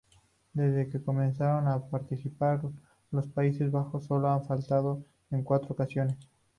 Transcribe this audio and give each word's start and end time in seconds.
Desde 0.53 0.89
que 0.89 0.99
comenzaron 1.03 1.67
a 1.67 1.77
participar, 1.79 2.59
los 3.11 3.27
Países 3.27 3.69
Bajos 3.69 4.03
solo 4.07 4.31
han 4.31 4.43
faltado 4.43 5.05
en 5.29 5.43
cuatro 5.43 5.67
ocasiones. 5.73 6.17